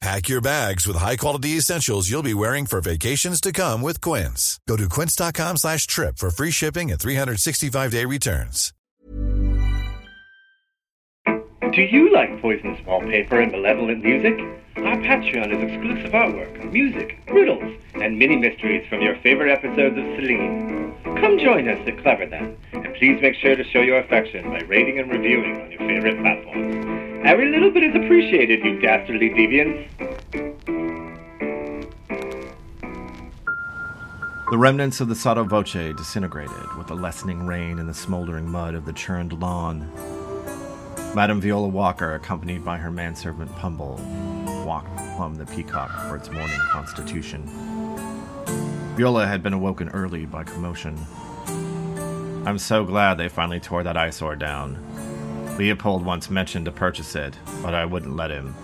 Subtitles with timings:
[0.00, 4.58] Pack your bags with high-quality essentials you'll be wearing for vacations to come with Quince.
[4.66, 8.72] Go to quince.com slash trip for free shipping and 365-day returns.
[11.26, 14.40] Do you like poisonous wallpaper and malevolent music?
[14.78, 20.04] Our Patreon is exclusive artwork, music, riddles, and mini mysteries from your favorite episodes of
[20.16, 20.94] Celine.
[21.20, 24.98] Come join us at Clever and please make sure to show your affection by rating
[24.98, 26.89] and reviewing on your favorite platforms.
[27.24, 29.88] Every little bit is appreciated, you dastardly deviants.
[34.50, 38.74] The remnants of the Sotto Voce disintegrated with the lessening rain and the smoldering mud
[38.74, 39.90] of the churned lawn.
[41.14, 44.00] Madame Viola Walker, accompanied by her manservant Pumble,
[44.64, 47.46] walked plumb the peacock for its morning constitution.
[48.96, 50.98] Viola had been awoken early by commotion.
[52.46, 54.89] I'm so glad they finally tore that eyesore down.
[55.60, 58.54] Leopold once mentioned to purchase it, but I wouldn't let him.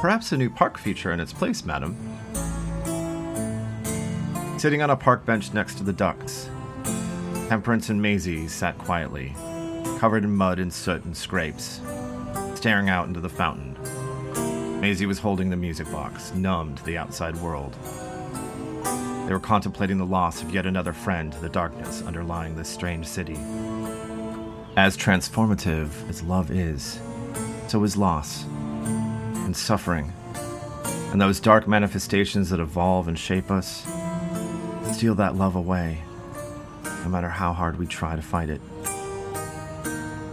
[0.00, 1.96] Perhaps a new park feature in its place, madam.
[4.60, 6.48] Sitting on a park bench next to the ducks,
[7.48, 9.34] Temperance and Maisie sat quietly,
[9.98, 11.80] covered in mud and soot and scrapes,
[12.54, 13.76] staring out into the fountain.
[14.80, 17.76] Maisie was holding the music box, numb to the outside world.
[19.26, 23.04] They were contemplating the loss of yet another friend to the darkness underlying this strange
[23.04, 23.36] city.
[24.78, 27.00] As transformative as love is,
[27.66, 30.12] so is loss and suffering.
[31.10, 33.84] And those dark manifestations that evolve and shape us
[34.92, 36.04] steal that love away,
[37.02, 38.60] no matter how hard we try to fight it.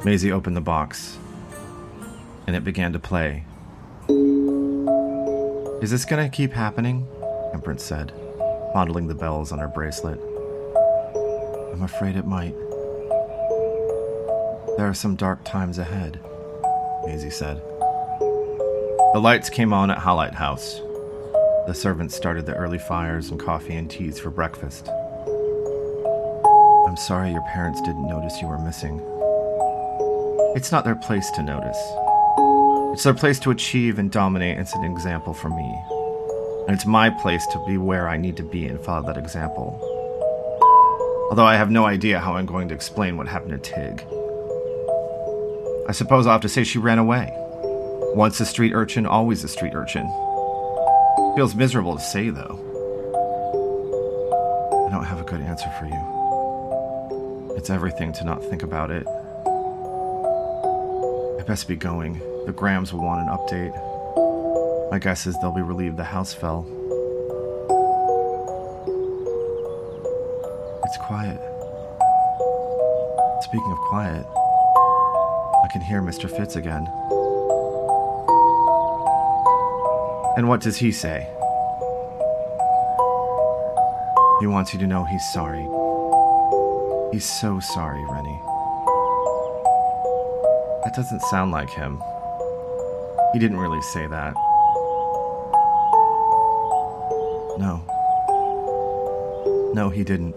[0.05, 1.17] Maisie opened the box,
[2.45, 3.45] and it began to play.
[5.81, 7.07] Is this gonna keep happening?
[7.51, 8.13] Temperance said,
[8.73, 10.19] fondling the bells on her bracelet.
[11.73, 12.53] I'm afraid it might.
[14.77, 16.19] There are some dark times ahead,
[17.05, 17.61] Maisie said.
[19.13, 20.81] The lights came on at Hallite House.
[21.65, 24.89] The servants started the early fires and coffee and teas for breakfast.
[26.89, 28.99] I'm sorry your parents didn't notice you were missing.
[30.57, 31.79] It's not their place to notice.
[32.93, 35.83] It's their place to achieve and dominate and set an example for me.
[36.67, 39.79] And it's my place to be where I need to be and follow that example.
[41.29, 44.05] Although I have no idea how I'm going to explain what happened to Tig.
[45.87, 47.31] I suppose I'll have to say she ran away.
[48.15, 50.07] Once a street urchin, always a street urchin.
[51.35, 52.59] Feels miserable to say, though.
[54.87, 57.55] I don't have a good answer for you.
[57.55, 59.05] It's everything to not think about it.
[61.39, 62.19] I best be going.
[62.47, 63.71] The Grahams will want an update.
[64.89, 66.65] My guess is they'll be relieved the house fell.
[70.83, 71.39] It's quiet.
[73.43, 74.25] Speaking of quiet,
[75.75, 76.31] can hear Mr.
[76.31, 76.87] Fitz again.
[80.37, 81.27] And what does he say?
[84.39, 85.67] He wants you to know he's sorry.
[87.11, 88.39] He's so sorry, Rennie.
[90.85, 92.01] That doesn't sound like him.
[93.33, 94.33] He didn't really say that.
[97.59, 97.81] No.
[99.73, 100.35] No, he didn't.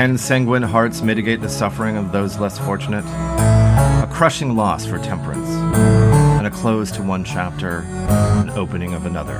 [0.00, 3.04] Can sanguine hearts mitigate the suffering of those less fortunate?
[3.04, 9.36] A crushing loss for temperance, and a close to one chapter, an opening of another.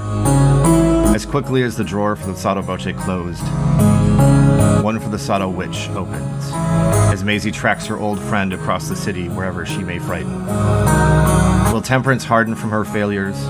[1.15, 3.43] As quickly as the drawer for the Sotto Voce closed,
[4.85, 6.51] one for the Sotto Witch opens,
[7.11, 11.00] as Maisie tracks her old friend across the city wherever she may frighten.
[11.81, 13.43] Will Temperance harden from her failures?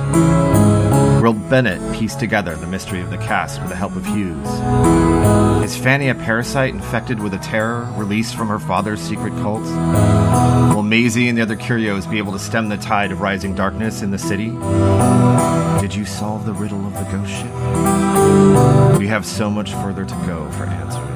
[1.21, 4.47] Will Bennett piece together the mystery of the cast with the help of Hughes?
[5.65, 9.65] Is Fanny a parasite infected with a terror released from her father's secret cult?
[10.73, 14.01] Will Maisie and the other curios be able to stem the tide of rising darkness
[14.01, 14.51] in the city?
[15.81, 17.53] Did you solve the riddle of the ghost ship?
[18.97, 21.11] We have so much further to go for answers.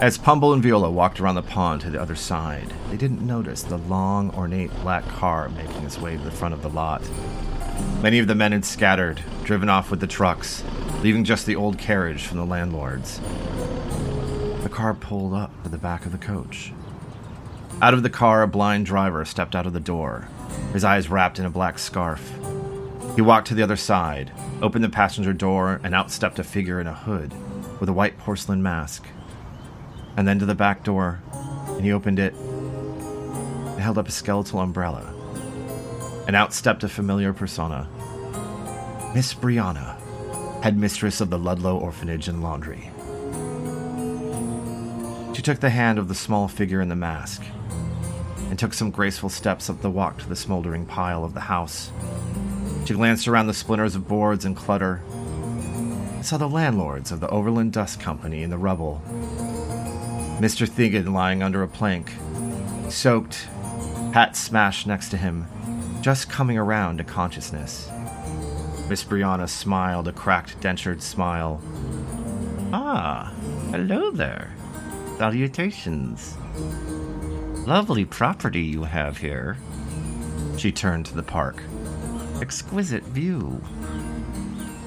[0.00, 3.62] As Pumble and Viola walked around the pond to the other side, they didn't notice
[3.62, 7.02] the long, ornate black car making its way to the front of the lot.
[8.00, 10.64] Many of the men had scattered, driven off with the trucks,
[11.02, 13.20] leaving just the old carriage from the landlords.
[14.62, 16.72] The car pulled up to the back of the coach.
[17.82, 20.28] Out of the car, a blind driver stepped out of the door,
[20.72, 22.32] his eyes wrapped in a black scarf.
[23.16, 26.80] He walked to the other side, opened the passenger door, and out stepped a figure
[26.80, 27.34] in a hood
[27.78, 29.04] with a white porcelain mask
[30.16, 31.20] and then to the back door,
[31.68, 35.14] and he opened it and held up a skeletal umbrella.
[36.26, 37.88] And out stepped a familiar persona
[39.14, 39.96] Miss Brianna,
[40.62, 42.90] headmistress of the Ludlow Orphanage and Laundry.
[45.34, 47.42] She took the hand of the small figure in the mask
[48.50, 51.90] and took some graceful steps up the walk to the smoldering pile of the house.
[52.84, 55.00] She glanced around the splinters of boards and clutter.
[56.20, 59.02] and saw the landlords of the Overland Dust Company in the rubble
[60.40, 60.66] Mr.
[60.66, 62.12] Thiggin lying under a plank,
[62.88, 63.46] soaked,
[64.14, 65.46] hat smashed next to him,
[66.00, 67.90] just coming around to consciousness.
[68.88, 71.60] Miss Brianna smiled a cracked, dentured smile.
[72.72, 73.34] Ah,
[73.70, 74.54] hello there.
[75.18, 76.38] Salutations.
[77.66, 79.58] Lovely property you have here.
[80.56, 81.62] She turned to the park.
[82.40, 83.62] Exquisite view.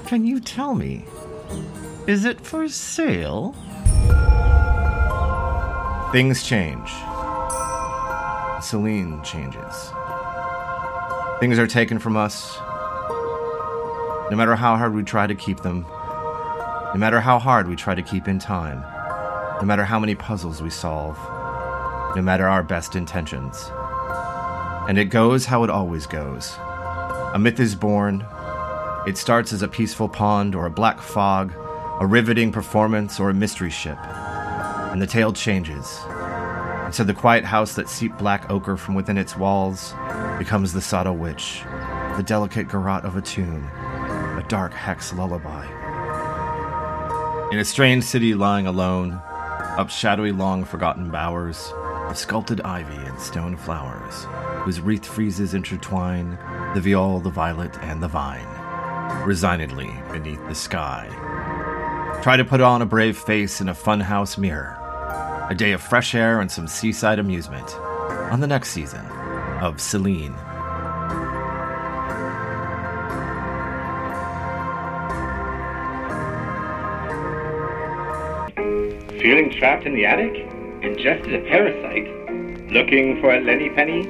[0.08, 1.06] Can you tell me,
[2.08, 3.56] is it for sale?
[6.14, 6.92] Things change.
[8.62, 9.92] Celine changes.
[11.40, 12.56] Things are taken from us.
[14.30, 17.96] No matter how hard we try to keep them, no matter how hard we try
[17.96, 18.82] to keep in time,
[19.60, 21.18] no matter how many puzzles we solve,
[22.16, 23.72] no matter our best intentions.
[24.88, 26.54] And it goes how it always goes.
[27.34, 28.24] A myth is born.
[29.08, 31.54] It starts as a peaceful pond or a black fog,
[32.00, 33.98] a riveting performance or a mystery ship.
[34.94, 36.00] And the tale changes.
[36.08, 39.96] And so the quiet house that seeped black ochre from within its walls
[40.38, 41.64] becomes the Sotto Witch,
[42.16, 45.66] the delicate garrote of a tune, a dark hex lullaby.
[47.52, 49.14] In a strange city lying alone,
[49.80, 51.74] up shadowy long forgotten bowers
[52.08, 54.28] of sculpted ivy and stone flowers,
[54.64, 56.38] whose wreathed friezes intertwine
[56.76, 58.46] the viol, the violet, and the vine,
[59.26, 61.10] resignedly beneath the sky.
[62.22, 64.80] Try to put on a brave face in a funhouse mirror.
[65.54, 67.76] A day of fresh air and some seaside amusement
[68.32, 69.06] on the next season
[69.62, 70.34] of Celine.
[79.22, 80.34] Feeling trapped in the attic?
[80.82, 82.08] Ingested a parasite?
[82.72, 84.06] Looking for a Lenny Penny?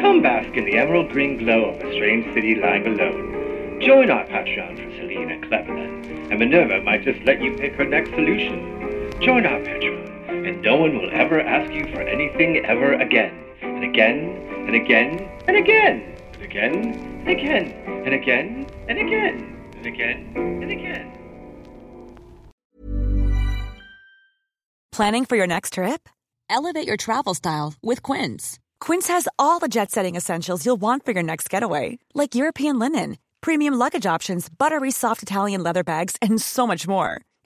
[0.00, 3.82] Come bask in the emerald green glow of a strange city lying alone.
[3.82, 7.84] Join our Patreon for Celine and Cleverland, and Minerva might just let you pick her
[7.84, 8.80] next solution.
[9.20, 9.89] Join our Patreon,
[10.46, 13.32] and no one will ever ask you for anything ever again,
[13.62, 14.18] and again,
[14.66, 17.72] and again, and again, and again, and again,
[18.06, 20.32] and again, and again, and again,
[20.62, 21.20] and again.
[24.92, 26.08] Planning for your next trip?
[26.48, 28.58] Elevate your travel style with Quince.
[28.80, 32.78] Quince has all the jet setting essentials you'll want for your next getaway, like European
[32.78, 37.22] linen, premium luggage options, buttery soft Italian leather bags, and so much more.